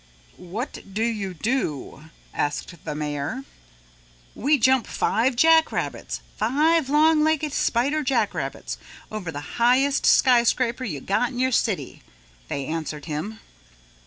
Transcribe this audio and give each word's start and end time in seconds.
"What 0.37 0.79
do 0.95 1.03
you 1.03 1.35
do?" 1.35 2.05
asked 2.33 2.85
the 2.85 2.95
mayor. 2.95 3.43
"We 4.33 4.57
jump 4.57 4.87
five 4.87 5.35
jack 5.35 5.71
rabbits, 5.71 6.21
five 6.37 6.89
long 6.89 7.23
legged 7.23 7.53
spider 7.53 8.01
jack 8.01 8.33
rabbits 8.33 8.79
over 9.11 9.31
the 9.31 9.59
highest 9.61 10.07
skyscraper 10.07 10.85
you 10.85 11.01
got 11.01 11.29
in 11.29 11.37
your 11.37 11.51
city," 11.51 12.01
they 12.47 12.65
answered 12.65 13.05
him. 13.05 13.41